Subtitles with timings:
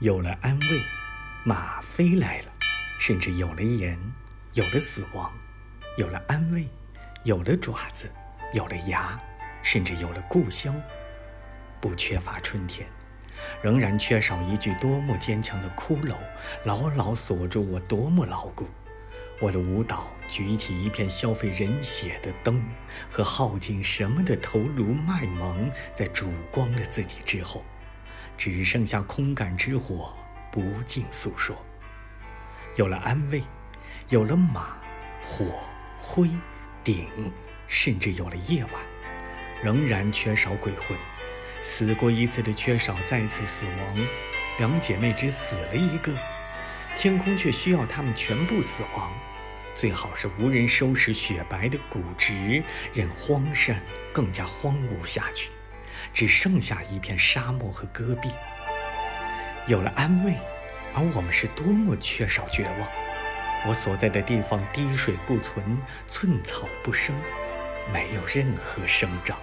[0.00, 0.80] 有了安慰，
[1.44, 2.46] 马飞来了；
[3.00, 3.98] 甚至有了盐，
[4.52, 5.28] 有了死亡；
[5.96, 6.68] 有了安慰，
[7.24, 8.08] 有了爪子，
[8.52, 9.18] 有了牙，
[9.60, 10.72] 甚至有了故乡。
[11.80, 12.88] 不缺乏春天，
[13.60, 16.14] 仍然缺少一具多么坚强的骷髅，
[16.62, 18.68] 牢牢锁住我多么牢固。
[19.40, 22.64] 我的舞蹈举起一片消费人血的灯，
[23.10, 27.64] 和耗尽什么的头颅麦芒，在烛光了自己之后，
[28.38, 30.16] 只剩下空感之火，
[30.50, 31.62] 不尽诉说。
[32.76, 33.42] 有了安慰，
[34.08, 34.78] 有了马、
[35.20, 35.46] 火、
[35.98, 36.30] 灰、
[36.84, 37.10] 鼎，
[37.66, 38.72] 甚至有了夜晚，
[39.62, 40.96] 仍然缺少鬼魂。
[41.60, 44.06] 死过一次的缺少再次死亡，
[44.58, 46.16] 两姐妹只死了一个，
[46.96, 49.12] 天空却需要她们全部死亡。
[49.74, 52.62] 最好是无人收拾雪白的骨殖，
[52.94, 55.50] 任荒山更加荒芜下去，
[56.12, 58.30] 只剩下一片沙漠和戈壁。
[59.66, 60.34] 有了安慰，
[60.94, 62.88] 而我们是多么缺少绝望！
[63.66, 67.14] 我所在的地方滴水不存，寸草不生，
[67.92, 69.38] 没有任何生长。